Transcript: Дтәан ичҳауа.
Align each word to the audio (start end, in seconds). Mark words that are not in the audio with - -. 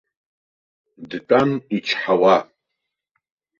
Дтәан 1.09 1.51
ичҳауа. 1.75 2.35